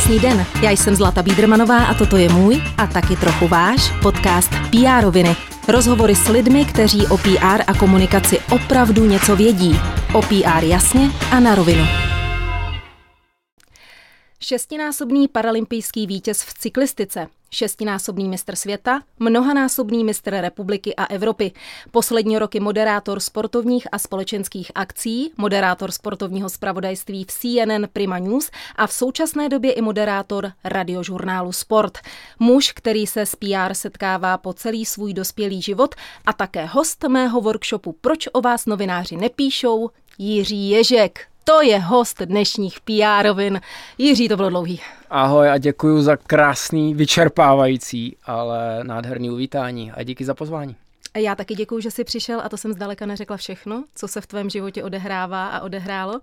[0.00, 4.50] Krásný den, já jsem Zlata Bídrmanová a toto je můj a taky trochu váš podcast
[4.50, 5.36] PR roviny.
[5.68, 9.80] Rozhovory s lidmi, kteří o PR a komunikaci opravdu něco vědí.
[10.14, 11.84] O PR jasně a na rovinu.
[14.40, 21.52] Šestinásobný paralympijský vítěz v cyklistice, šestinásobný mistr světa, mnohanásobný mistr republiky a Evropy,
[21.90, 28.86] poslední roky moderátor sportovních a společenských akcí, moderátor sportovního zpravodajství v CNN Prima News a
[28.86, 31.98] v současné době i moderátor radiožurnálu Sport.
[32.38, 35.94] Muž, který se s PR setkává po celý svůj dospělý život
[36.26, 41.29] a také host mého workshopu Proč o vás novináři nepíšou, Jiří Ježek.
[41.44, 43.60] To je host dnešních PR-ovin.
[43.98, 44.80] Jiří, to bylo dlouhý.
[45.10, 50.76] Ahoj a děkuji za krásný, vyčerpávající, ale nádherný uvítání a díky za pozvání.
[51.16, 54.26] Já taky děkuji, že jsi přišel a to jsem zdaleka neřekla všechno, co se v
[54.26, 56.20] tvém životě odehrává a odehrálo.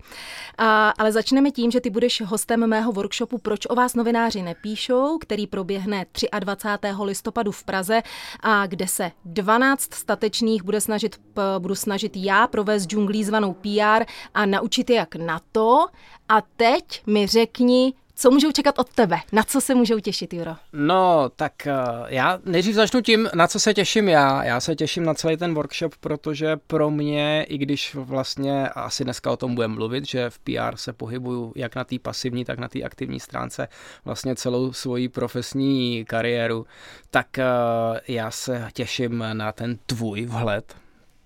[0.58, 5.18] A, ale začneme tím, že ty budeš hostem mého workshopu Proč o vás novináři nepíšou,
[5.18, 6.06] který proběhne
[6.40, 6.88] 23.
[7.02, 8.02] listopadu v Praze
[8.40, 11.20] a kde se 12 statečných bude snažit,
[11.58, 15.86] budu snažit já provést džunglí zvanou PR a naučit je jak na to.
[16.28, 19.16] A teď mi řekni, co můžou čekat od tebe?
[19.32, 20.56] Na co se můžou těšit, Juro?
[20.72, 24.44] No, tak uh, já nejdřív začnu tím, na co se těším já.
[24.44, 29.30] Já se těším na celý ten workshop, protože pro mě, i když vlastně asi dneska
[29.30, 32.68] o tom budeme mluvit, že v PR se pohybuju jak na té pasivní, tak na
[32.68, 33.68] té aktivní stránce
[34.04, 36.66] vlastně celou svoji profesní kariéru,
[37.10, 40.74] tak uh, já se těším na ten tvůj vhled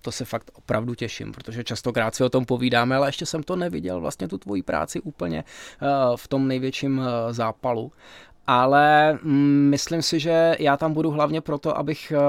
[0.03, 3.55] to se fakt opravdu těším, protože častokrát si o tom povídáme, ale ještě jsem to
[3.55, 7.91] neviděl, vlastně tu tvoji práci úplně eh, v tom největším eh, zápalu.
[8.47, 12.19] Ale mm, myslím si, že já tam budu hlavně proto, abych eh,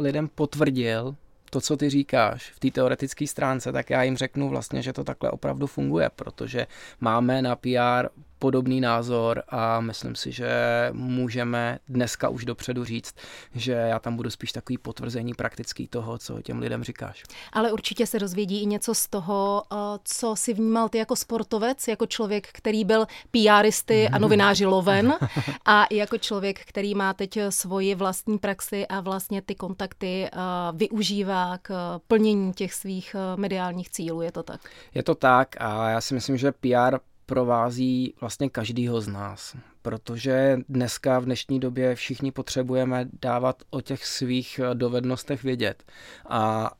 [0.00, 1.14] lidem potvrdil,
[1.50, 5.04] to, co ty říkáš v té teoretické stránce, tak já jim řeknu vlastně, že to
[5.04, 6.66] takhle opravdu funguje, protože
[7.00, 10.50] máme na PR podobný názor a myslím si, že
[10.92, 13.14] můžeme dneska už dopředu říct,
[13.54, 17.22] že já tam budu spíš takový potvrzení praktický toho, co těm lidem říkáš.
[17.52, 21.88] Ale určitě se dozvědí i něco z toho, eh, co si vnímal ty jako sportovec,
[21.88, 25.14] jako člověk, který byl PRisty a novináři loven
[25.64, 30.38] a i jako člověk, který má teď svoji vlastní praxi a vlastně ty kontakty eh,
[30.72, 34.22] využívá k plnění těch svých eh, mediálních cílů.
[34.22, 34.60] Je to tak?
[34.94, 40.58] Je to tak a já si myslím, že PR provází vlastně každýho z nás, protože
[40.68, 45.82] dneska v dnešní době všichni potřebujeme dávat o těch svých dovednostech vědět.
[46.28, 46.70] A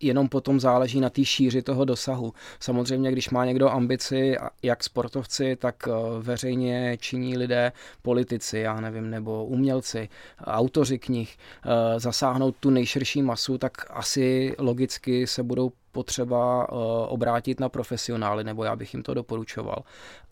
[0.00, 2.32] jenom potom záleží na té šíři toho dosahu.
[2.60, 7.72] Samozřejmě, když má někdo ambici, jak sportovci, tak eh, veřejně činí lidé,
[8.02, 10.08] politici, já nevím, nebo umělci,
[10.44, 16.74] autoři knih, eh, zasáhnout tu nejširší masu, tak asi logicky se budou potřeba eh,
[17.08, 19.82] obrátit na profesionály, nebo já bych jim to doporučoval.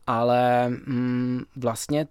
[0.06, 2.06] Ale mm, vlastně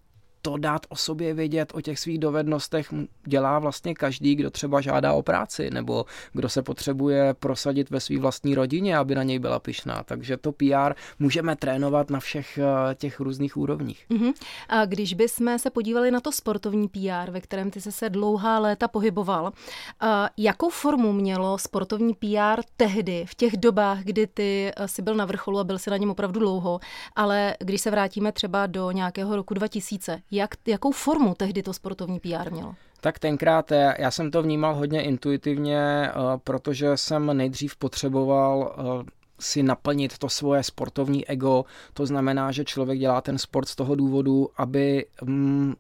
[0.46, 2.94] to dát o sobě vědět, o těch svých dovednostech
[3.28, 8.20] dělá vlastně každý, kdo třeba žádá o práci nebo kdo se potřebuje prosadit ve své
[8.20, 10.04] vlastní rodině, aby na něj byla pyšná.
[10.04, 14.06] Takže to PR můžeme trénovat na všech eh, těch různých úrovních.
[14.10, 14.34] Uh-huh.
[14.70, 18.60] A když bychom se podívali na to sportovní PR, ve kterém ty se se dlouhá
[18.60, 19.52] léta pohyboval,
[20.00, 25.16] a jakou formu mělo sportovní PR tehdy, v těch dobách, kdy ty eh, si byl
[25.16, 26.80] na vrcholu a byl si na něm opravdu dlouho,
[27.16, 32.20] ale když se vrátíme třeba do nějakého roku 2000, jak, jakou formu tehdy to sportovní
[32.20, 32.76] PR mělo?
[33.02, 36.12] Tak tenkrát eh, já jsem to vnímal hodně intuitivně, eh,
[36.44, 41.66] protože jsem nejdřív potřeboval eh, si naplnit to svoje sportovní ego.
[41.94, 45.74] To znamená, že člověk dělá ten sport z toho důvodu, aby mm,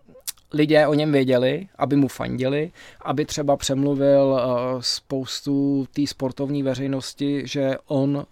[0.53, 2.71] lidé o něm věděli, aby mu fandili,
[3.01, 4.41] aby třeba přemluvil
[4.79, 8.25] spoustu té sportovní veřejnosti, že on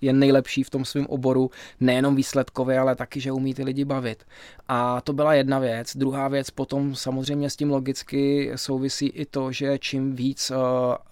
[0.00, 4.24] je nejlepší v tom svém oboru, nejenom výsledkově, ale taky, že umí ty lidi bavit.
[4.68, 5.96] A to byla jedna věc.
[5.96, 10.56] Druhá věc potom samozřejmě s tím logicky souvisí i to, že čím víc uh,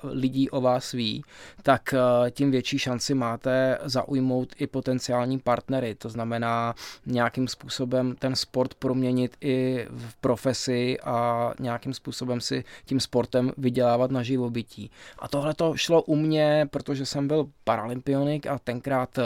[0.02, 1.24] lidí o vás ví,
[1.62, 5.94] tak uh, tím větší šanci máte zaujmout i potenciální partnery.
[5.94, 6.74] To znamená
[7.06, 14.10] nějakým způsobem ten sport proměnit i v profesi a nějakým způsobem si tím sportem vydělávat
[14.10, 14.90] na živobytí.
[15.18, 19.24] A tohle to šlo u mě, protože jsem byl paralympionik a tenkrát uh,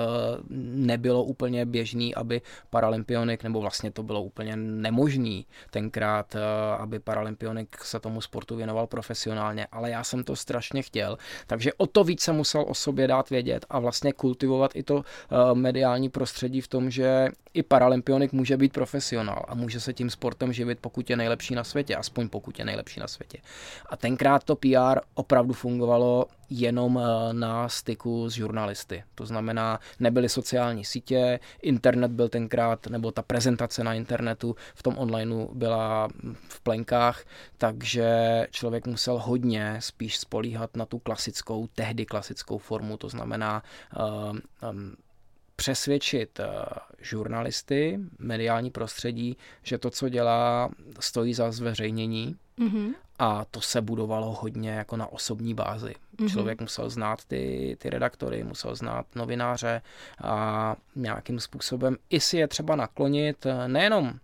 [0.77, 2.41] nebylo úplně běžný, aby
[2.71, 6.41] paralympionik, nebo vlastně to bylo úplně nemožný tenkrát, eh,
[6.79, 11.87] aby paralympionik se tomu sportu věnoval profesionálně, ale já jsem to strašně chtěl, takže o
[11.87, 16.61] to více musel o sobě dát vědět a vlastně kultivovat i to eh, mediální prostředí
[16.61, 21.11] v tom, že i paralympionik může být profesionál a může se tím sportem živit, pokud
[21.11, 23.39] je nejlepší na světě, aspoň pokud je nejlepší na světě.
[23.87, 27.01] A tenkrát to PR opravdu fungovalo jenom
[27.33, 29.05] na styku s žurnalisty.
[29.15, 34.99] To znamená, nebyly sociální sítě, internet byl tenkrát, nebo ta prezentace na internetu v tom
[34.99, 36.09] onlineu byla
[36.49, 37.25] v plenkách,
[37.59, 38.09] takže
[38.51, 43.63] člověk musel hodně spíš spolíhat na tu klasickou, tehdy klasickou formu, to znamená
[44.31, 44.41] um,
[44.71, 44.97] um,
[45.57, 46.47] přesvědčit uh,
[47.01, 52.37] žurnalisty, mediální prostředí, že to, co dělá, stojí za zveřejnění.
[52.59, 52.95] Mm-hmm.
[53.19, 55.95] A to se budovalo hodně jako na osobní bázi.
[56.17, 56.31] Mm-hmm.
[56.31, 59.83] Člověk musel znát ty, ty redaktory, musel znát novináře
[60.23, 64.19] a nějakým způsobem i si je třeba naklonit eh, nejenom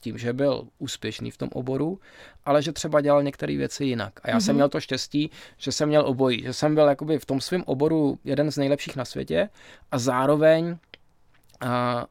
[0.00, 2.00] tím, že byl úspěšný v tom oboru,
[2.44, 4.20] ale že třeba dělal některé věci jinak.
[4.22, 4.40] A já mm-hmm.
[4.40, 7.62] jsem měl to štěstí, že jsem měl obojí, že jsem byl jakoby v tom svém
[7.66, 9.48] oboru jeden z nejlepších na světě
[9.90, 10.76] a zároveň
[11.60, 12.06] a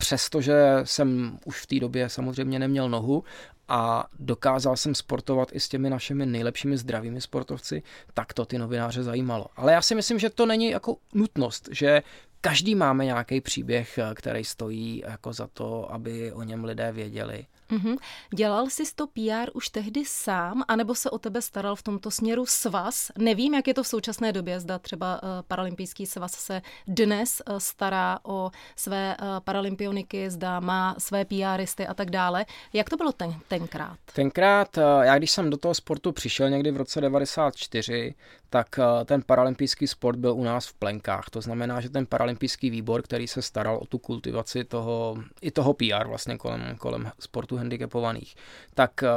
[0.00, 0.54] přestože
[0.84, 3.24] jsem už v té době samozřejmě neměl nohu
[3.68, 7.82] a dokázal jsem sportovat i s těmi našimi nejlepšími zdravými sportovci,
[8.14, 9.46] tak to ty novináře zajímalo.
[9.56, 12.02] Ale já si myslím, že to není jako nutnost, že
[12.40, 17.46] každý máme nějaký příběh, který stojí jako za to, aby o něm lidé věděli.
[17.70, 17.96] Mm-hmm.
[18.34, 22.46] Dělal jsi to PR už tehdy sám, anebo se o tebe staral v tomto směru
[22.46, 23.10] svaz?
[23.18, 27.56] Nevím, jak je to v současné době, zda třeba uh, Paralympijský svaz se dnes uh,
[27.58, 32.46] stará o své uh, paralympioniky, zda má své PRisty a tak dále.
[32.72, 33.98] Jak to bylo ten, tenkrát?
[34.14, 38.14] Tenkrát, já když jsem do toho sportu přišel někdy v roce 94,
[38.50, 41.30] tak ten paralympijský sport byl u nás v plenkách.
[41.30, 45.74] To znamená, že ten paralympijský výbor, který se staral o tu kultivaci toho, i toho
[45.74, 48.34] PR vlastně kolem, kolem sportu handicapovaných,
[48.74, 49.08] tak eh,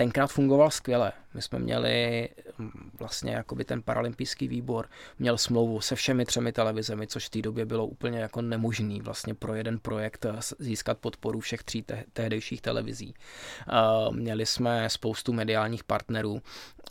[0.00, 1.12] tenkrát fungoval skvěle.
[1.34, 4.88] My jsme měli hm, vlastně jakoby ten paralympijský výbor,
[5.18, 9.34] měl smlouvu se všemi třemi televizemi, což v té době bylo úplně jako nemožný vlastně
[9.34, 13.14] pro jeden projekt eh, získat podporu všech tří te- tehdejších televizí.
[13.68, 16.42] Uh, měli jsme spoustu mediálních partnerů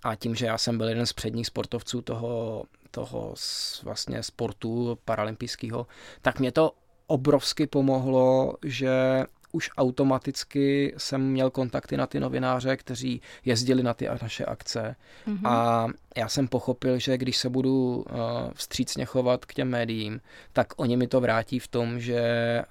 [0.03, 3.35] a tím, že já jsem byl jeden z předních sportovců toho, toho
[3.83, 5.87] vlastně sportu paralympijského,
[6.21, 6.71] tak mě to
[7.07, 14.07] obrovsky pomohlo, že už automaticky jsem měl kontakty na ty novináře, kteří jezdili na ty
[14.21, 14.95] naše akce
[15.27, 15.49] mm-hmm.
[15.49, 15.87] a
[16.17, 18.15] já jsem pochopil, že když se budu uh,
[18.53, 20.21] vstřícně chovat k těm médiím,
[20.53, 22.21] tak oni mi to vrátí v tom, že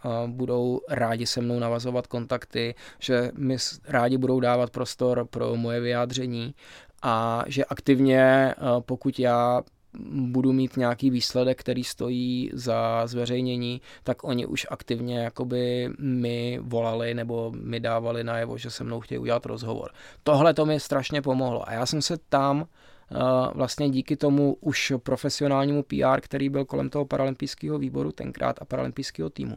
[0.04, 5.80] uh, budou rádi se mnou navazovat kontakty, že mi rádi budou dávat prostor pro moje
[5.80, 6.54] vyjádření
[7.02, 9.62] a že aktivně, uh, pokud já
[10.11, 17.14] budu mít nějaký výsledek, který stojí za zveřejnění, tak oni už aktivně jakoby mi volali
[17.14, 19.90] nebo mi dávali najevo, že se mnou chtějí udělat rozhovor.
[20.23, 22.67] Tohle to mi strašně pomohlo a já jsem se tam
[23.55, 29.31] vlastně díky tomu už profesionálnímu PR, který byl kolem toho paralympijského výboru tenkrát a paralympijského
[29.31, 29.56] týmu,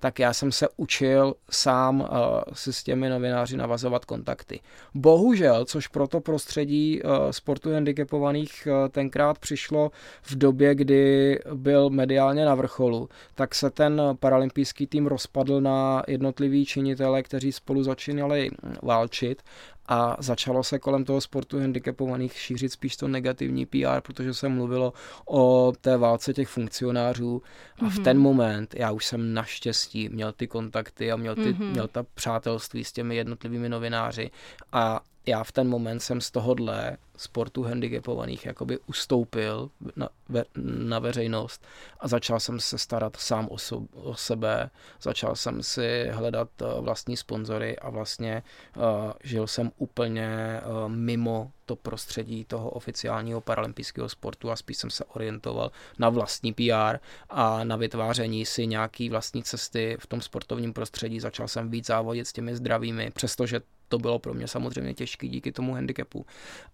[0.00, 2.08] tak já jsem se učil sám
[2.52, 4.60] si s těmi novináři navazovat kontakty.
[4.94, 7.00] Bohužel, což pro to prostředí
[7.30, 9.90] sportu handicapovaných tenkrát přišlo
[10.22, 16.66] v době, kdy byl mediálně na vrcholu, tak se ten paralympijský tým rozpadl na jednotlivý
[16.66, 18.50] činitele, kteří spolu začínali
[18.82, 19.42] válčit
[19.86, 24.92] a začalo se kolem toho sportu handicapovaných šířit spíš to negativní PR, protože se mluvilo
[25.26, 27.42] o té válce těch funkcionářů
[27.78, 27.90] a mm-hmm.
[27.90, 28.04] v mhm.
[28.04, 31.70] ten moment já už jsem naštěstí měl ty kontakty a měl, ty, mm-hmm.
[31.70, 34.30] měl ta přátelství s těmi jednotlivými novináři
[34.72, 40.98] a já v ten moment jsem z tohohle sportu handicapovaných jakoby ustoupil na, ve, na
[40.98, 41.66] veřejnost
[42.00, 44.70] a začal jsem se starat sám o, so, o sebe,
[45.02, 48.42] začal jsem si hledat uh, vlastní sponzory a vlastně
[48.76, 48.82] uh,
[49.24, 55.04] žil jsem úplně uh, mimo to prostředí toho oficiálního paralympijského sportu a spíš jsem se
[55.04, 56.98] orientoval na vlastní PR
[57.30, 61.20] a na vytváření si nějaký vlastní cesty v tom sportovním prostředí.
[61.20, 63.60] Začal jsem víc závodit s těmi zdravými, přestože
[63.92, 66.26] to bylo pro mě samozřejmě těžké díky tomu handicapu.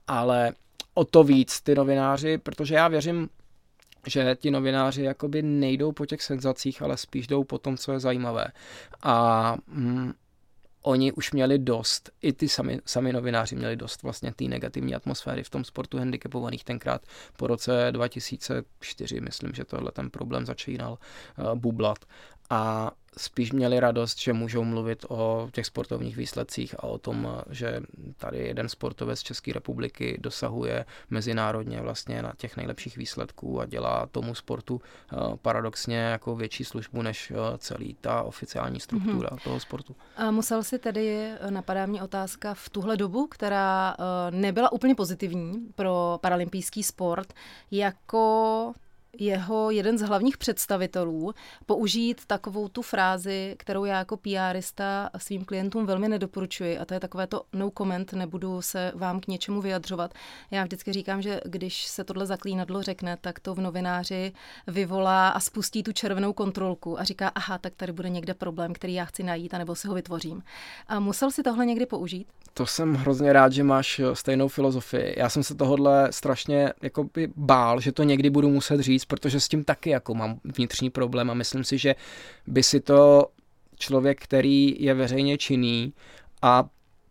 [0.07, 0.53] Ale
[0.95, 3.29] o to víc ty novináři, protože já věřím,
[4.07, 8.01] že ti novináři jakoby nejdou po těch senzacích, ale spíš jdou po tom, co je
[8.01, 8.47] zajímavé.
[9.03, 10.13] A mm,
[10.83, 15.43] oni už měli dost, i ty sami, sami novináři měli dost vlastně té negativní atmosféry
[15.43, 17.03] v tom sportu handicapovaných tenkrát
[17.37, 20.99] po roce 2004, myslím, že tohle ten problém začínal
[21.39, 21.99] uh, bublat.
[22.51, 27.81] A spíš měli radost, že můžou mluvit o těch sportovních výsledcích a o tom, že
[28.17, 34.07] tady jeden sportovec z České republiky dosahuje mezinárodně vlastně na těch nejlepších výsledků a dělá
[34.07, 34.81] tomu sportu
[35.13, 39.45] eh, paradoxně jako větší službu než eh, celý ta oficiální struktura mm-hmm.
[39.45, 39.97] toho sportu.
[40.17, 43.97] A musel si tedy, eh, napadá mě otázka, v tuhle dobu, která
[44.31, 47.35] nebyla úplně pozitivní pro paralympijský sport,
[47.71, 48.73] jako
[49.19, 51.35] jeho jeden z hlavních představitelů
[51.67, 57.01] použít takovou tu frázi, kterou já jako PRista svým klientům velmi nedoporučuji a to je
[57.01, 60.15] takové to no comment, nebudu se vám k něčemu vyjadřovat.
[60.51, 64.33] Já vždycky říkám, že když se tohle zaklínadlo řekne, tak to v novináři
[64.67, 68.95] vyvolá a spustí tu červenou kontrolku a říká, aha, tak tady bude někde problém, který
[68.95, 70.43] já chci najít, anebo si ho vytvořím.
[70.87, 72.27] A musel si tohle někdy použít?
[72.55, 75.15] To jsem hrozně rád, že máš stejnou filozofii.
[75.19, 79.49] Já jsem se tohohle strašně jakoby bál, že to někdy budu muset říct, protože s
[79.49, 81.95] tím taky jako mám vnitřní problém a myslím si, že
[82.47, 83.27] by si to
[83.79, 85.93] člověk, který je veřejně činný
[86.43, 86.69] a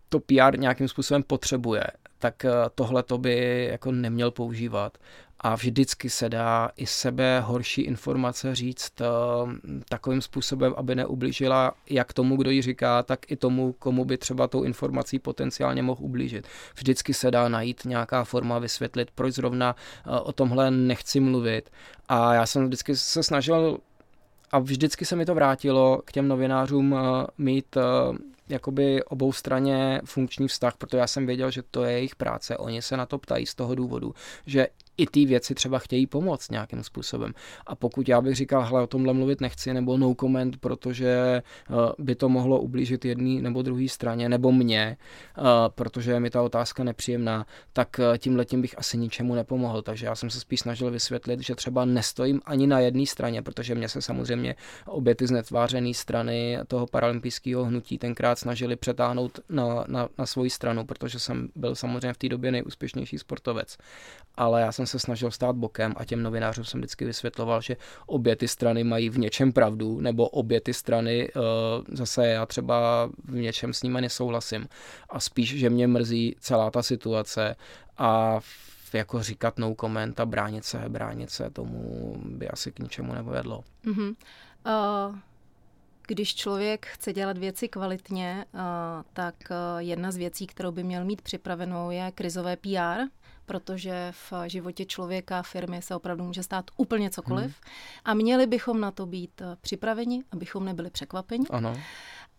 [0.09, 1.83] to PR nějakým způsobem potřebuje,
[2.19, 4.97] tak eh, tohle to by jako neměl používat
[5.39, 9.51] a vždycky se dá i sebe horší informace říct uh,
[9.89, 14.47] takovým způsobem, aby neublížila jak tomu, kdo ji říká, tak i tomu, komu by třeba
[14.47, 16.47] tou informací potenciálně mohl ublížit.
[16.75, 19.75] Vždycky se dá najít nějaká forma vysvětlit, proč zrovna
[20.07, 21.69] uh, o tomhle nechci mluvit.
[22.09, 23.77] A já jsem vždycky se snažil
[24.51, 26.99] a vždycky se mi to vrátilo k těm novinářům uh,
[27.37, 27.77] mít
[28.49, 32.57] jakoby obou straně funkční vztah, protože já jsem věděl, že to je jejich práce.
[32.57, 34.13] Oni se na to ptají z toho důvodu,
[34.45, 34.67] že
[34.97, 37.33] i ty věci třeba chtějí pomoct nějakým způsobem.
[37.67, 41.73] A pokud já bych říkal, hele, o tomhle mluvit nechci, nebo no comment, protože eh,
[41.99, 44.97] by to mohlo ublížit jedné nebo druhé straně, nebo mě,
[45.37, 49.81] eh, protože je mi ta otázka nepříjemná, tak eh, tím letím bych asi ničemu nepomohl.
[49.81, 53.75] Takže já jsem se spíš snažil vysvětlit, že třeba nestojím ani na jedné straně, protože
[53.75, 60.09] mě se samozřejmě obě ty znetvářené strany toho paralympijského hnutí tenkrát snažili přetáhnout na, na,
[60.17, 63.77] na svoji stranu, protože jsem byl samozřejmě v té době nejúspěšnější sportovec.
[64.35, 68.35] Ale já jsem se snažil stát bokem a těm novinářům jsem vždycky vysvětloval, že obě
[68.35, 71.41] ty strany mají v něčem pravdu, nebo obě ty strany uh,
[71.91, 74.67] zase já třeba v něčem s nimi nesouhlasím.
[75.09, 77.55] A spíš, že mě mrzí celá ta situace
[77.97, 78.39] a
[78.93, 83.63] jako říkat no comment a bránit se, bránit se, tomu by asi k ničemu nepovedlo.
[83.85, 84.15] Mm-hmm.
[84.65, 85.15] Uh,
[86.07, 88.59] když člověk chce dělat věci kvalitně, uh,
[89.13, 89.35] tak
[89.77, 93.01] jedna z věcí, kterou by měl mít připravenou, je krizové PR,
[93.47, 97.45] protože v životě člověka, firmy se opravdu může stát úplně cokoliv.
[97.45, 97.73] Hmm.
[98.05, 101.45] A měli bychom na to být eh, připraveni, abychom nebyli překvapeni.
[101.49, 101.73] Ano.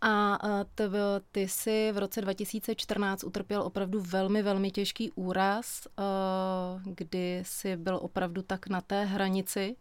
[0.00, 0.64] A eh,
[1.32, 6.02] ty, jsi v roce 2014 utrpěl opravdu velmi, velmi těžký úraz, eh,
[6.84, 9.76] kdy jsi byl opravdu tak na té hranici.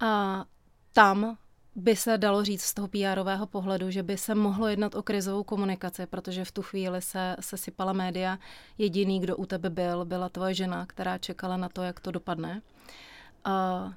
[0.00, 0.44] A
[0.92, 1.36] tam
[1.76, 5.42] by se dalo říct z toho pr pohledu, že by se mohlo jednat o krizovou
[5.42, 8.38] komunikaci, protože v tu chvíli se, se sypala média.
[8.78, 12.62] Jediný, kdo u tebe byl, byla tvoje žena, která čekala na to, jak to dopadne.
[13.44, 13.92] A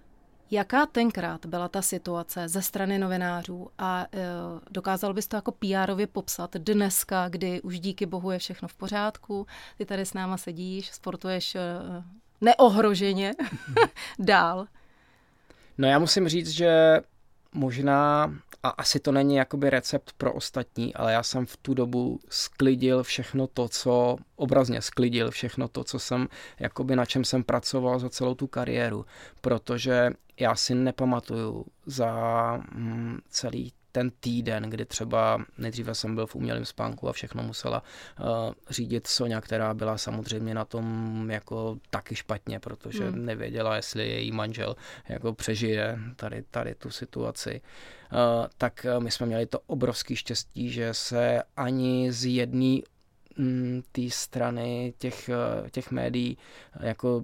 [0.51, 4.25] jaká tenkrát byla ta situace ze strany novinářů a e,
[4.71, 9.47] dokázal bys to jako pr popsat dneska, kdy už díky bohu je všechno v pořádku,
[9.77, 11.61] ty tady s náma sedíš, sportuješ e,
[12.41, 13.33] neohroženě
[14.19, 14.67] dál?
[15.77, 17.01] No já musím říct, že
[17.53, 18.33] možná,
[18.63, 23.03] a asi to není jakoby recept pro ostatní, ale já jsem v tu dobu sklidil
[23.03, 26.27] všechno to, co, obrazně sklidil všechno to, co jsem,
[26.59, 29.05] jakoby na čem jsem pracoval za celou tu kariéru,
[29.41, 32.13] protože já si nepamatuju za
[32.71, 37.83] mm, celý ten týden, kdy třeba nejdříve jsem byl v umělém spánku a všechno musela
[38.19, 38.25] uh,
[38.69, 43.25] řídit Sonja, která byla samozřejmě na tom jako taky špatně, protože hmm.
[43.25, 44.75] nevěděla, jestli její manžel
[45.09, 47.61] jako přežije tady, tady tu situaci.
[48.13, 52.77] Uh, tak uh, my jsme měli to obrovský štěstí, že se ani z jedné
[53.37, 55.29] mm, té strany těch,
[55.71, 56.37] těch médií
[56.79, 57.23] jako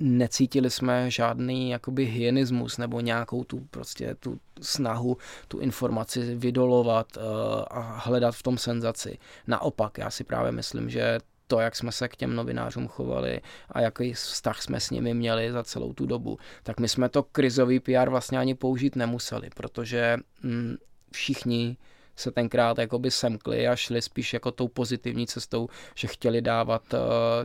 [0.00, 5.16] necítili jsme žádný jakoby hyenismus nebo nějakou tu prostě tu snahu
[5.48, 7.22] tu informaci vydolovat uh,
[7.70, 9.18] a hledat v tom senzaci.
[9.46, 13.40] Naopak, já si právě myslím, že to, jak jsme se k těm novinářům chovali
[13.70, 17.22] a jaký vztah jsme s nimi měli za celou tu dobu, tak my jsme to
[17.22, 20.76] krizový PR vlastně ani použít nemuseli, protože mm,
[21.12, 21.76] všichni
[22.18, 26.98] se tenkrát jakoby semkli a šli spíš jako tou pozitivní cestou, že chtěli dávat uh,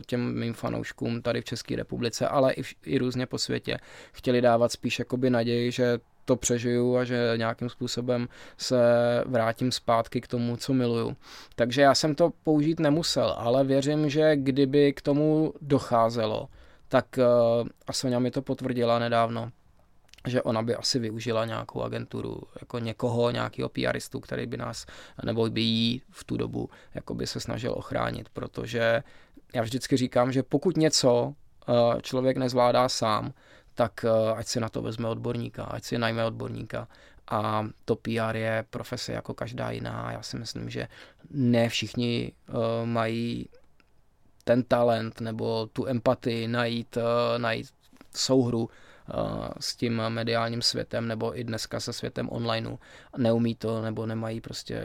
[0.06, 3.78] těm mým fanouškům tady v České republice, ale i, v, i různě po světě,
[4.12, 8.28] chtěli dávat spíš jakoby naději, že to přežiju a že nějakým způsobem
[8.58, 8.76] se
[9.26, 11.16] vrátím zpátky k tomu, co miluju.
[11.56, 16.48] Takže já jsem to použít nemusel, ale věřím, že kdyby k tomu docházelo,
[16.88, 19.50] tak uh, a Sonja mi to potvrdila nedávno,
[20.26, 24.86] že ona by asi využila nějakou agenturu, jako někoho, nějakého PRistu, který by nás,
[25.24, 29.02] nebo by jí v tu dobu jako by se snažil ochránit, protože
[29.54, 31.34] já vždycky říkám, že pokud něco
[31.68, 33.32] eh, člověk nezvládá sám,
[33.74, 36.88] tak eh, ať si na to vezme odborníka, ať si najme odborníka.
[37.30, 40.12] A to PR je profese jako každá jiná.
[40.12, 40.88] Já si myslím, že
[41.30, 42.54] ne všichni uh,
[42.84, 43.48] mají
[44.44, 46.98] ten talent nebo tu empatii najít,
[47.38, 47.68] najít
[48.16, 48.70] souhru
[49.60, 52.76] s tím mediálním světem nebo i dneska se světem onlineu.
[53.16, 54.82] Neumí to nebo nemají prostě,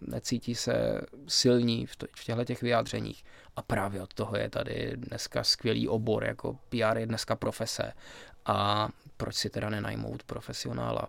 [0.00, 3.24] necítí se silní v, v těchto těch vyjádřeních.
[3.56, 7.92] A právě od toho je tady dneska skvělý obor, jako PR je dneska profese.
[8.46, 11.08] A proč si teda nenajmout profesionála?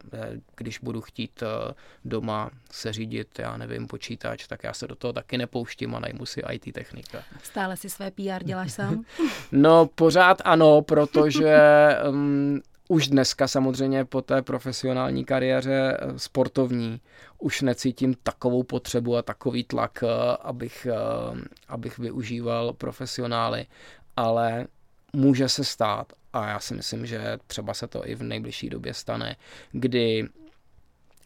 [0.55, 1.73] Když budu chtít eh,
[2.05, 6.25] doma se řídit, já nevím, počítač, tak já se do toho taky nepouštím a najmu
[6.25, 7.23] si IT technika.
[7.43, 9.03] Stále si své PR děláš sám?
[9.51, 11.57] no pořád ano, protože
[12.09, 17.01] um, už dneska samozřejmě po té profesionální kariéře eh, sportovní
[17.39, 20.87] už necítím takovou potřebu a takový tlak, eh, abych,
[21.67, 23.65] abych využíval profesionály,
[24.15, 24.67] ale
[25.13, 28.93] může se stát a já si myslím, že třeba se to i v nejbližší době
[28.93, 29.35] stane,
[29.71, 30.27] kdy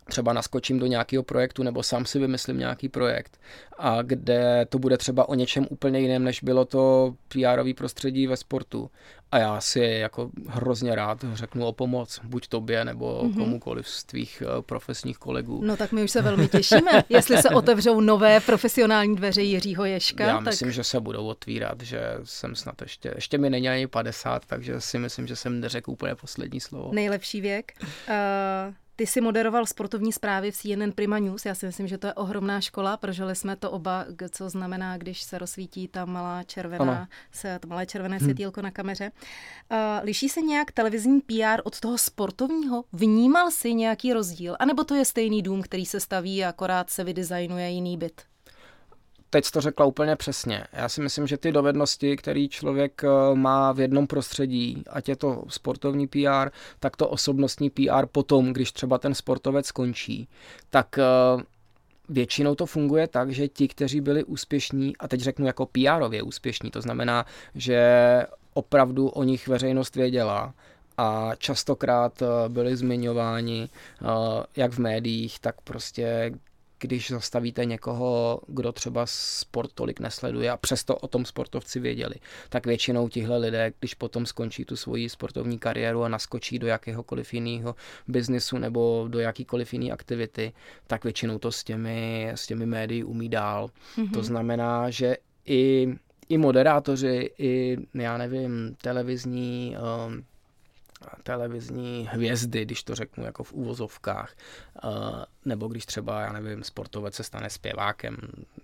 [0.08, 3.39] třeba naskočím do nějakého projektu nebo sám si vymyslím nějaký projekt
[3.77, 8.38] a kde to bude třeba o něčem úplně jiném, než bylo to pr prostředí ve
[8.38, 8.91] sportu.
[9.31, 13.38] A já si jako hrozně rád řeknu o pomoc, buď tobě nebo mm-hmm.
[13.38, 15.62] komukoliv z tvých eh, profesních kolegů.
[15.65, 20.24] No tak my už se velmi těšíme, jestli se otevřou nové profesionální dveře Jiřího Ješka.
[20.24, 20.46] Já tak...
[20.46, 24.81] myslím, že se budou otvírat, že jsem snad ještě, ještě mi není ani 50, takže
[24.81, 26.91] si myslím, že jsem neřekl úplně poslední slovo.
[26.93, 27.74] Nejlepší věk.
[27.81, 28.74] Uh...
[29.01, 31.46] Ty jsi moderoval sportovní zprávy v CNN Prima News.
[31.46, 32.98] Já si myslím, že to je ohromná škola.
[32.98, 37.86] Prožili jsme to oba, co znamená, když se rozsvítí ta malá červená, se, to malé
[37.86, 38.25] červené hmm.
[38.25, 39.12] světýlko na kameře.
[39.72, 42.84] Uh, liší se nějak televizní PR od toho sportovního?
[42.93, 44.55] Vnímal jsi nějaký rozdíl?
[44.60, 48.22] A nebo to je stejný dům, který se staví a akorát se vydesignuje jiný byt?
[49.31, 50.63] Teď to řekla úplně přesně.
[50.73, 55.15] Já si myslím, že ty dovednosti, které člověk eh, má v jednom prostředí, ať je
[55.15, 60.27] to sportovní PR, tak to osobnostní PR potom, když třeba ten sportovec skončí,
[60.69, 61.03] tak eh,
[62.09, 66.71] většinou to funguje tak, že ti, kteří byli úspěšní, a teď řeknu jako PR-ově úspěšní,
[66.71, 67.81] to znamená, že
[68.53, 70.53] opravdu o nich veřejnost věděla,
[70.97, 73.69] a častokrát eh, byli zmiňováni
[74.55, 76.31] jak v médiích, tak prostě
[76.81, 82.15] když zastavíte někoho, kdo třeba sport tolik nesleduje a přesto o tom sportovci věděli,
[82.50, 87.33] tak většinou tihle lidé, když potom skončí tu svoji sportovní kariéru a naskočí do jakéhokoliv
[87.33, 87.75] jiného
[88.07, 90.53] biznisu nebo do jakýkoliv jiné aktivity,
[90.88, 93.69] tak většinou to s těmi, s těmi médií umí dál.
[93.97, 94.13] Mm-hmm.
[94.13, 95.88] To znamená, že i,
[96.29, 99.75] i moderátoři, i já nevím, televizní
[100.08, 100.23] um,
[101.23, 104.35] televizní hvězdy, když to řeknu jako v úvozovkách,
[105.45, 108.17] nebo když třeba, já nevím, sportovec se stane zpěvákem,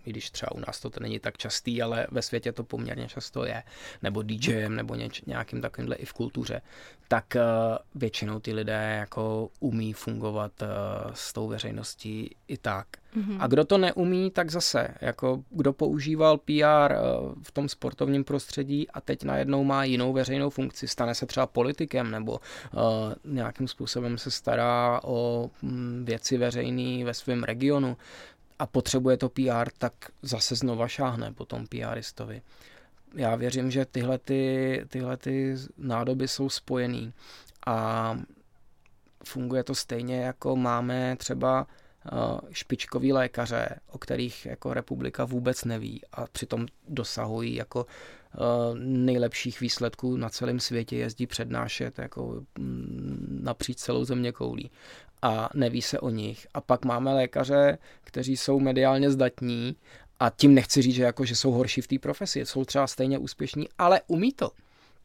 [0.06, 3.45] i když třeba u nás to není tak častý, ale ve světě to poměrně často
[3.45, 3.63] je,
[4.02, 6.62] nebo DJem, nebo něč, nějakým takovýmhle i v kultuře,
[7.08, 10.67] tak uh, většinou ty lidé jako umí fungovat uh,
[11.13, 12.88] s tou veřejností i tak.
[13.15, 13.38] Mm-hmm.
[13.39, 16.98] A kdo to neumí, tak zase, jako kdo používal PR eh,
[17.43, 22.12] v tom sportovním prostředí a teď najednou má jinou veřejnou funkci, stane se třeba politikem
[22.12, 22.80] nebo uh,
[23.34, 27.98] nějakým způsobem se stará o um, věci veřejné ve svém regionu
[28.60, 32.41] a potřebuje to PR, tak zase znova šáhne po tom PRistovi
[33.15, 37.13] já věřím, že tyhle, ty, tyhle ty nádoby jsou spojený
[37.65, 38.20] a
[39.24, 41.67] funguje to stejně, jako máme třeba
[42.52, 48.38] špičkoví lékaře, o kterých jako republika vůbec neví a přitom dosahují jako eh,
[48.80, 54.72] nejlepších výsledků na celém světě, jezdí přednášet jako mm, napříč celou země koulí
[55.22, 56.48] a neví se o nich.
[56.54, 59.76] A pak máme lékaře, kteří jsou mediálně zdatní
[60.20, 63.17] a tím nechci říct, že, jako, že jsou horší v té profesi, jsou třeba stejně
[63.17, 64.52] úspěšní, ale umí to.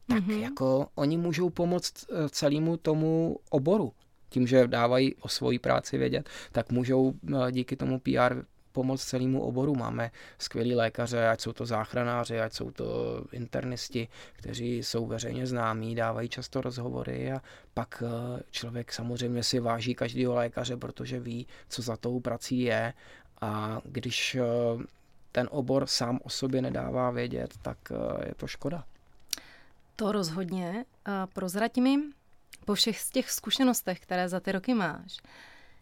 [0.07, 0.39] Tak mm-hmm.
[0.39, 3.93] jako oni můžou pomoct eh, celému tomu oboru.
[4.33, 8.41] Tím, že dávají o svoji práci vědět, tak můžou eh, díky tomu PR
[8.71, 9.75] pomoct celému oboru.
[9.75, 12.85] Máme skvělí lékaře, ať jsou to záchranáři, ať jsou to
[13.31, 17.41] internisti, kteří jsou veřejně známí, dávají často rozhovory a
[17.73, 22.93] pak eh, člověk samozřejmě si váží každého lékaře, protože ví, co za tou prací je
[23.41, 24.37] a když
[25.31, 28.83] ten obor sám o sobě nedává vědět, tak eh, je to škoda.
[29.95, 30.85] To rozhodně.
[31.33, 31.97] Prozrať mi
[32.63, 35.17] po všech těch zkušenostech, které za ty roky máš,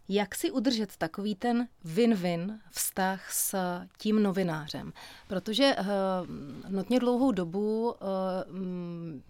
[0.09, 3.55] jak si udržet takový ten win-win vztah s
[3.97, 4.93] tím novinářem?
[5.27, 5.85] Protože uh,
[6.69, 8.59] notně dlouhou dobu, uh,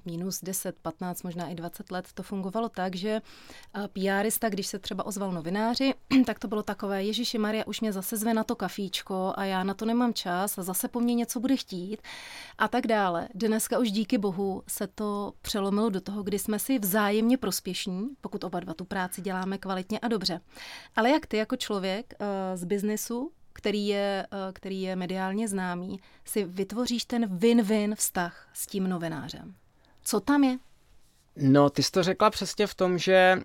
[0.06, 3.22] minus 10, 15, možná i 20 let, to fungovalo tak, že
[3.76, 5.94] uh, PRista, když se třeba ozval novináři,
[6.26, 9.64] tak to bylo takové, Ježíši Maria, už mě zase zve na to kafíčko a já
[9.64, 12.02] na to nemám čas a zase po mně něco bude chtít
[12.58, 13.28] a tak dále.
[13.34, 18.44] Dneska už díky bohu se to přelomilo do toho, kdy jsme si vzájemně prospěšní, pokud
[18.44, 20.42] oba dva tu práci děláme kvalitně a dobře.
[20.96, 26.00] Ale jak ty jako člověk uh, z biznesu, který je, uh, který je mediálně známý,
[26.26, 29.56] si vytvoříš ten win-win vztah s tím novinářem?
[30.04, 30.58] Co tam je?
[31.36, 33.42] No, ty jsi to řekla přesně v tom, že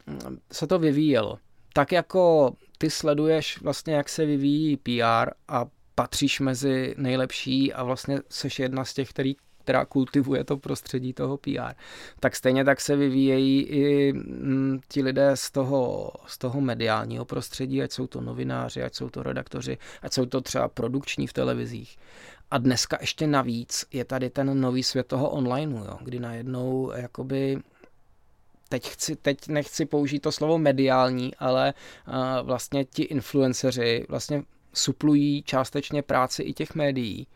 [0.53, 1.39] se to vyvíjelo.
[1.73, 8.19] Tak jako ty sleduješ vlastně, jak se vyvíjí PR a patříš mezi nejlepší a vlastně
[8.29, 11.75] seš jedna z těch, který která kultivuje to prostředí toho PR.
[12.21, 17.83] Tak stejně tak se vyvíjejí i mm, ti lidé z toho, z toho mediálního prostředí,
[17.83, 21.97] ať jsou to novináři, ať jsou to redaktoři, ať jsou to třeba produkční v televizích.
[22.51, 27.59] A dneska ještě navíc je tady ten nový svět toho online, jo, kdy najednou jakoby
[28.69, 31.75] teď, chci, teď nechci použít to slovo mediální, ale
[32.09, 32.15] uh,
[32.47, 37.27] vlastně ti influenceři vlastně suplují částečně práci i těch médií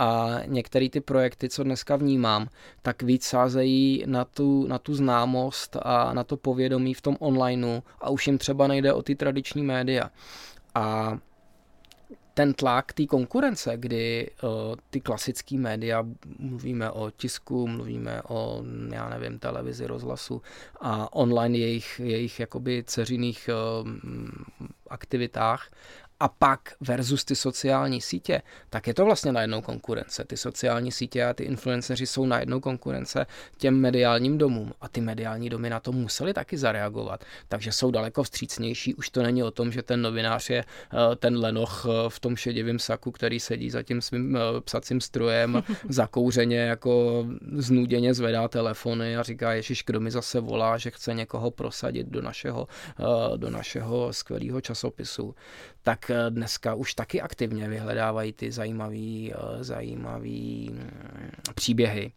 [0.00, 2.48] a některé ty projekty, co dneska vnímám,
[2.82, 7.80] tak víc sázejí na tu, na tu známost a na to povědomí v tom onlineu
[8.00, 10.10] a už jim třeba nejde o ty tradiční média.
[10.74, 11.18] A
[12.34, 14.50] ten tlak té konkurence, kdy uh,
[14.90, 16.06] ty klasické média,
[16.38, 20.42] mluvíme o tisku, mluvíme o, já nevím, televizi, rozhlasu
[20.80, 23.50] a online jejich, jejich jakoby ceřiných
[23.82, 23.88] uh,
[24.88, 25.70] aktivitách
[26.20, 30.24] a pak versus ty sociální sítě, tak je to vlastně najednou konkurence.
[30.24, 33.26] Ty sociální sítě a ty influenceři jsou najednou konkurence
[33.58, 37.24] těm mediálním domům a ty mediální domy na to museli taky zareagovat.
[37.48, 38.94] Takže jsou daleko vstřícnější.
[38.94, 42.36] Už to není o tom, že ten novinář je eh, ten lenoch eh, v tom
[42.36, 49.16] šedivém saku, který sedí za tím svým eh, psacím strojem, zakouřeně jako znuděně zvedá telefony
[49.16, 52.68] a říká, ježiš, kdo mi zase volá, že chce někoho prosadit do našeho,
[53.36, 55.34] do našeho skvělého časopisu.
[55.82, 62.12] Tak dneska už taky aktivně vyhledávají ty zajímavý, eh, zajímavý mm, příběhy.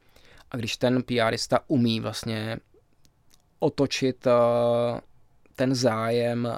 [0.51, 2.57] A když ten PRista umí vlastně
[3.59, 4.31] otočit eh,
[5.55, 6.57] ten zájem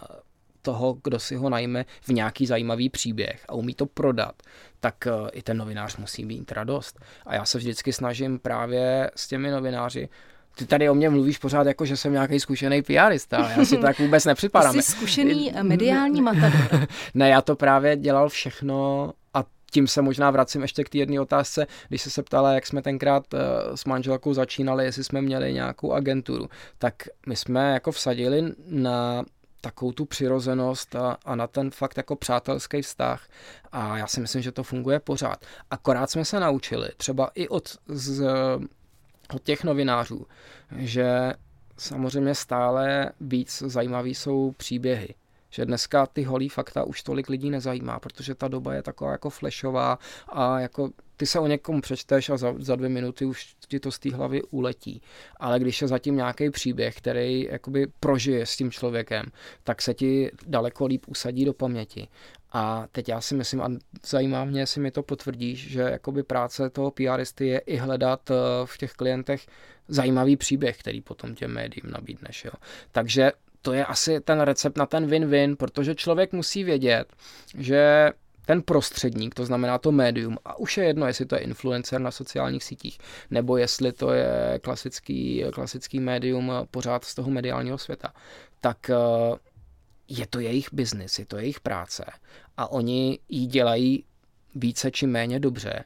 [0.62, 4.44] toho, kdo si ho najme v nějaký zajímavý příběh a umí to prodat,
[4.80, 7.00] tak eh, i ten novinář musí být radost.
[7.26, 10.10] A já se vždycky snažím právě s těmi novináři
[10.56, 14.00] ty tady o mě mluvíš pořád jako, že jsem nějaký zkušený PRista, já si tak
[14.00, 14.74] vůbec nepřipadám.
[14.74, 16.88] Jsi zkušený mediální matador.
[17.14, 21.22] ne, já to právě dělal všechno a tím se možná vracím ještě k té jedné
[21.22, 23.40] otázce, když se se ptala, jak jsme tenkrát uh,
[23.76, 26.94] s manželkou začínali, jestli jsme měli nějakou agenturu, tak
[27.28, 29.26] my jsme jako vsadili na
[29.62, 33.28] takovou tu přirozenost a, a na ten fakt jako přátelský vztah
[33.72, 35.46] a já si myslím, že to funguje pořád.
[35.72, 38.24] Akorát jsme se naučili, třeba i od z,
[39.34, 40.28] od těch novinářů,
[40.78, 41.34] že
[41.78, 45.16] samozřejmě stále víc zajímavý jsou příběhy.
[45.50, 49.30] Že dneska ty holí fakta už tolik lidí nezajímá, protože ta doba je taková jako
[49.30, 53.80] flashová a jako ty se o někom přečteš a za, za dvě minuty už ti
[53.80, 55.02] to z té hlavy uletí.
[55.40, 59.26] Ale když je zatím nějaký příběh, který jakoby prožije s tím člověkem,
[59.64, 62.08] tak se ti daleko líp usadí do paměti.
[62.52, 63.70] A teď já si myslím, a
[64.06, 68.36] zajímá mě, jestli mi to potvrdíš, že jakoby práce toho PRisty je i hledat eh,
[68.66, 69.46] v těch klientech
[69.88, 72.46] zajímavý příběh, který potom těm médiím nabídneš.
[72.46, 72.52] Jo.
[72.92, 77.14] Takže to je asi ten recept na ten win-win, protože člověk musí vědět,
[77.58, 78.12] že
[78.46, 82.12] ten prostředník, to znamená to médium, a už je jedno, jestli to je influencer na
[82.12, 82.98] sociálních sítích,
[83.32, 88.14] nebo jestli to je klasický, klasický médium pořád z toho mediálního světa,
[88.62, 88.96] tak eh,
[90.08, 92.06] je to jejich biznis, je to jejich práce
[92.58, 94.04] a oni ji dělají
[94.56, 95.84] více či méně dobře,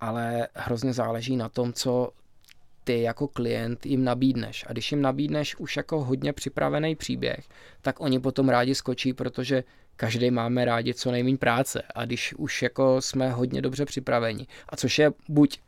[0.00, 2.12] ale hrozně záleží na tom, co
[2.84, 4.64] ty jako klient jim nabídneš.
[4.68, 7.48] A když jim nabídneš už jako hodně připravený příběh,
[7.80, 9.64] tak oni potom rádi skočí, protože
[9.96, 11.82] každý máme rádi co nejméně práce.
[11.94, 15.60] A když už jako jsme hodně dobře připraveni, a což je buď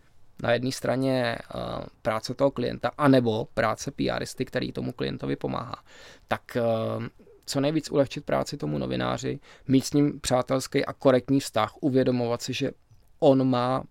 [0.43, 1.61] na jedné straně uh,
[2.03, 5.77] práce toho klienta, anebo práce PRisty, který tomu klientovi pomáhá,
[6.29, 7.05] tak uh,
[7.47, 12.53] co nejvíc ulehčit práci tomu novináři, mít s ním přátelský a korektní vztah, uvědomovat si,
[12.53, 12.71] že
[13.19, 13.85] on má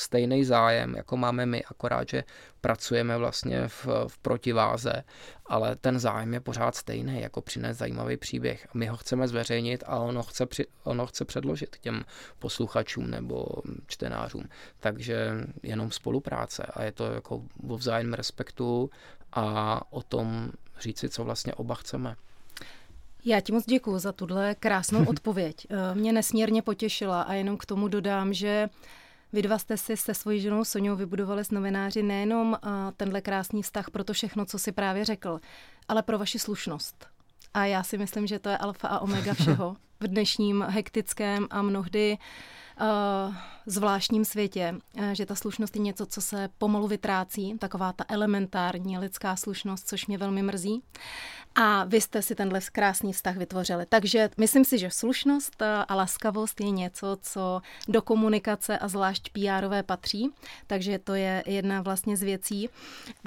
[0.00, 2.24] stejný zájem, jako máme my, akorát, že
[2.60, 4.92] pracujeme vlastně v, v protiváze,
[5.46, 8.68] ale ten zájem je pořád stejný, jako přinést zajímavý příběh.
[8.74, 12.04] My ho chceme zveřejnit a ono chce, při, ono chce předložit těm
[12.38, 13.46] posluchačům nebo
[13.86, 14.44] čtenářům.
[14.80, 15.30] Takže
[15.62, 18.90] jenom spolupráce a je to jako o vzájemném respektu
[19.32, 22.16] a o tom říci, co vlastně oba chceme.
[23.24, 25.66] Já ti moc děkuji za tuhle krásnou odpověď.
[25.70, 28.68] Eh, mě nesmírně potěšila a jenom k tomu dodám, že
[29.32, 32.56] vy dva jste si se svojí ženou Soňou vybudovali s novináři nejenom
[32.96, 35.40] tenhle krásný vztah pro to všechno, co si právě řekl,
[35.88, 37.06] ale pro vaši slušnost.
[37.54, 39.76] A já si myslím, že to je alfa a omega všeho.
[40.00, 42.24] v dnešním hektickém a mnohdy uh,
[43.66, 48.98] zvláštním světě, uh, že ta slušnost je něco, co se pomalu vytrácí, taková ta elementární
[48.98, 50.82] lidská slušnost, což mě velmi mrzí.
[51.54, 53.86] A vy jste si tenhle krásný vztah vytvořili.
[53.88, 59.82] Takže myslím si, že slušnost a laskavost je něco, co do komunikace a zvlášť pr
[59.82, 60.30] patří.
[60.66, 62.68] Takže to je jedna vlastně z věcí.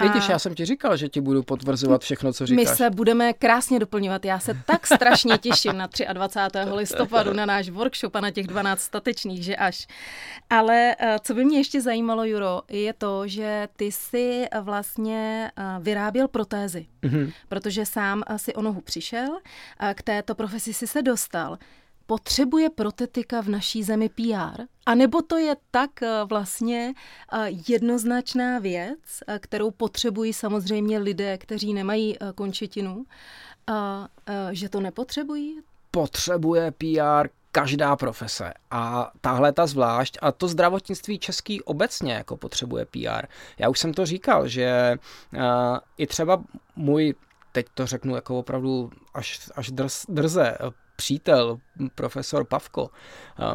[0.01, 2.69] Vidíš, a já jsem ti říkal, že ti budu potvrzovat všechno, co říkáš.
[2.69, 4.25] My se budeme krásně doplňovat.
[4.25, 6.59] Já se tak strašně těším na 23.
[6.73, 9.88] listopadu na náš workshop a na těch 12 statečných, že až.
[10.49, 15.63] Ale eh, co by mě ještě zajímalo, Juro, je to, že ty si vlastně eh,
[15.79, 17.34] vyráběl protézy, mm-hmm.
[17.49, 19.39] protože sám eh, si o nohu přišel,
[19.93, 21.58] k této profesi si se dostal.
[22.06, 24.63] Potřebuje protetika v naší zemi PR?
[24.86, 25.89] A nebo to je tak
[26.29, 26.93] vlastně
[27.69, 28.99] jednoznačná věc,
[29.39, 33.06] kterou potřebují samozřejmě lidé, kteří nemají končetinu,
[34.51, 35.60] že to nepotřebují?
[35.91, 42.85] Potřebuje PR každá profese a tahle ta zvlášť a to zdravotnictví český obecně jako potřebuje
[42.85, 43.25] PR.
[43.57, 44.97] Já už jsem to říkal, že
[45.33, 45.41] uh,
[45.97, 46.43] i třeba
[46.75, 47.13] můj,
[47.51, 50.57] teď to řeknu jako opravdu až, až drz, drze,
[50.95, 51.57] přítel,
[51.95, 52.89] profesor Pavko.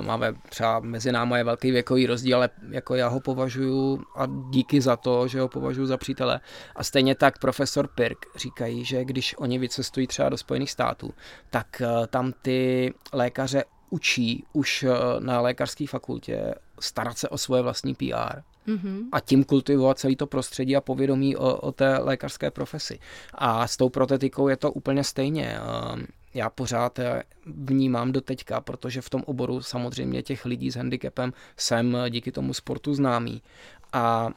[0.01, 4.81] Máme třeba mezi námi je velký věkový rozdíl, ale jako já ho považuji a díky
[4.81, 6.41] za to, že ho považuji za přítele.
[6.77, 11.15] A stejně tak profesor Pirk říkají, že když oni vycestují třeba do Spojených států,
[11.51, 17.63] tak eh, tam ty lékaře učí už eh, na lékařské fakultě starat se o svoje
[17.63, 19.09] vlastní PR mm-hmm.
[19.13, 22.99] a tím kultivovat celý to prostředí a povědomí o, o té lékařské profesi.
[23.35, 25.59] A s tou protetikou je to úplně stejně.
[25.59, 30.77] Eh, já pořád eh, vnímám do teďka, protože v tom oboru samozřejmě těch lidí s
[30.77, 33.43] handicapem jsem díky tomu sportu známý.
[33.93, 34.31] A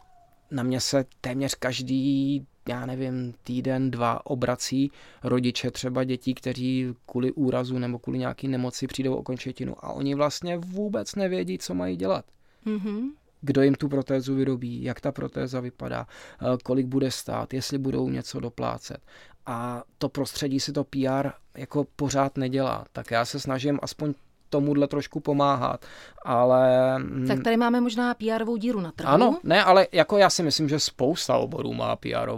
[0.51, 4.91] na mě se téměř každý já nevím, týden, dva obrací
[5.23, 10.15] rodiče třeba dětí, kteří kvůli úrazu nebo kvůli nějaké nemoci přijdou o končetinu a oni
[10.15, 12.25] vlastně vůbec nevědí, co mají dělat.
[12.65, 13.09] Mm-hmm.
[13.41, 18.09] Kdo jim tu protézu vyrobí, jak ta protéza vypadá, eh, kolik bude stát, jestli budou
[18.09, 18.99] něco doplácet.
[19.45, 22.85] A to prostředí si to PR jako pořád nedělá.
[22.93, 24.13] Tak já se snažím aspoň
[24.51, 25.85] tomuhle trošku pomáhat,
[26.25, 26.99] ale...
[26.99, 29.09] Mm, tak tady máme možná pr díru na trhu.
[29.09, 32.31] Ano, ne, ale jako já si myslím, že spousta oborů má pr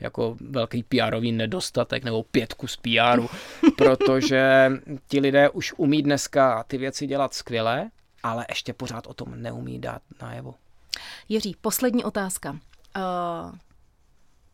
[0.00, 3.22] jako velký pr nedostatek nebo pětku z pr
[3.76, 4.72] protože
[5.08, 7.90] ti lidé už umí dneska ty věci dělat skvěle,
[8.22, 10.54] ale ještě pořád o tom neumí dát najevo.
[11.28, 12.50] Jiří, poslední otázka.
[12.50, 12.58] Uh,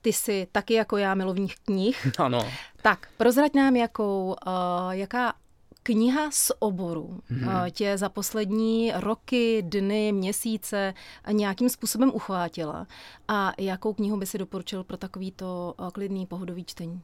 [0.03, 2.07] ty jsi taky jako já milovník knih.
[2.19, 2.53] Ano.
[2.83, 5.35] Tak, prozrať nám, jakou, uh, jaká
[5.83, 7.49] kniha z oboru hmm.
[7.71, 10.95] tě za poslední roky, dny, měsíce
[11.33, 12.87] nějakým způsobem uchvátila
[13.29, 17.01] a jakou knihu by si doporučil pro takovýto klidný pohodový čtení?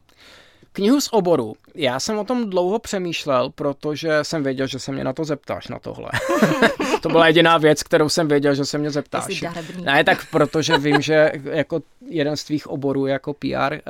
[0.73, 1.55] Knihu z oboru.
[1.75, 5.69] Já jsem o tom dlouho přemýšlel, protože jsem věděl, že se mě na to zeptáš,
[5.69, 6.11] na tohle.
[7.03, 9.45] to byla jediná věc, kterou jsem věděl, že se mě zeptáš.
[9.85, 13.81] Ne, tak protože vím, že jako jeden z tvých oborů jako PR eh,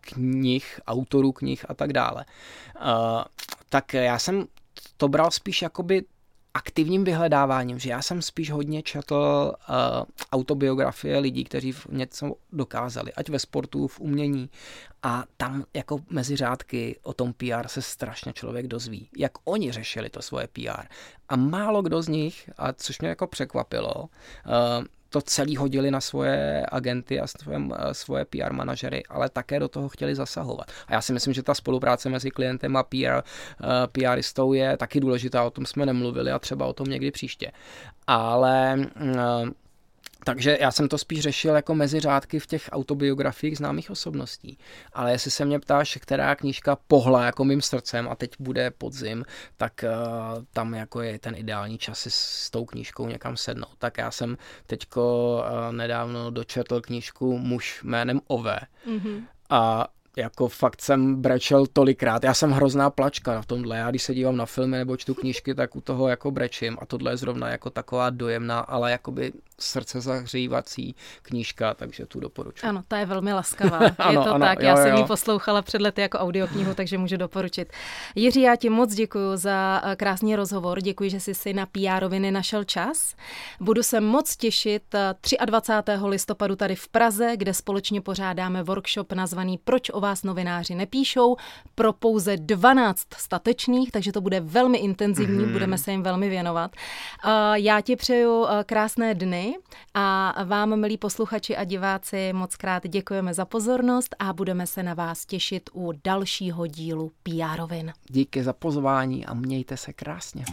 [0.00, 2.24] knih, autorů knih a tak dále.
[2.76, 3.24] Eh,
[3.68, 4.44] tak já jsem
[4.96, 6.02] to bral spíš jakoby
[6.54, 9.74] aktivním vyhledáváním, že já jsem spíš hodně četl uh,
[10.32, 14.50] autobiografie lidí, kteří něco dokázali, ať ve sportu, v umění
[15.02, 20.10] a tam jako mezi řádky o tom PR se strašně člověk dozví, jak oni řešili
[20.10, 20.86] to svoje PR.
[21.28, 26.00] A málo kdo z nich, a což mě jako překvapilo, uh, to celý hodili na
[26.02, 30.66] svoje agenty a svoje, eh, svoje PR manažery, ale také do toho chtěli zasahovat.
[30.86, 35.00] A já si myslím, že ta spolupráce mezi klientem a PR, uh, PRistou je taky
[35.00, 37.52] důležitá, o tom jsme nemluvili a třeba o tom někdy příště.
[38.06, 39.48] Ale uh,
[40.24, 44.58] takže já jsem to spíš řešil jako mezi řádky v těch autobiografiích známých osobností.
[44.92, 49.24] Ale jestli se mě ptáš, která knížka pohla jako mým srdcem a teď bude podzim,
[49.56, 53.74] tak uh, tam jako je ten ideální čas si s tou knížkou někam sednout.
[53.78, 58.58] Tak já jsem teďko uh, nedávno dočetl knížku Muž jménem Ove.
[58.88, 59.22] Mm-hmm.
[59.50, 62.24] A jako fakt jsem brečel tolikrát.
[62.24, 63.76] Já jsem hrozná plačka na tomhle.
[63.76, 66.86] Já když se dívám na filmy nebo čtu knížky, tak u toho jako brečím a
[66.86, 72.66] tohle je zrovna jako taková dojemná, ale jakoby srdce zahřívací knížka, takže tu doporučuji.
[72.66, 73.82] Ano, ta je velmi laskavá.
[73.84, 76.98] je ano, to ano, tak, jo, já jsem ji poslouchala před lety jako audioknihu, takže
[76.98, 77.72] můžu doporučit.
[78.14, 82.08] Jiří, já ti moc děkuji za eh, krásný rozhovor, děkuji, že jsi si na PR
[82.30, 83.14] našel čas.
[83.60, 84.94] Budu se moc těšit
[85.46, 85.92] 23.
[85.92, 91.36] Eh, listopadu tady v Praze, kde společně pořádáme workshop nazvaný Proč o vás novináři nepíšou,
[91.74, 95.52] pro pouze 12 statečných, takže to bude velmi intenzivní, mm.
[95.52, 96.70] budeme se jim velmi věnovat.
[97.54, 99.56] Já ti přeju krásné dny
[99.94, 104.94] a vám, milí posluchači a diváci, moc krát děkujeme za pozornost a budeme se na
[104.94, 107.92] vás těšit u dalšího dílu PR-ovin.
[108.10, 110.44] Díky za pozvání a mějte se krásně.